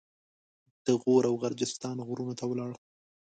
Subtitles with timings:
[0.85, 2.71] د غور او غرجستان غرونو ته ولاړ.